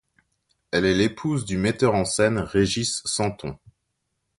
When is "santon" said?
3.05-3.59